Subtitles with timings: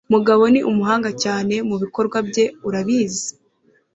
[0.13, 3.29] Mugabo ni umuhanga cyane mubikorwa bye, urabizi.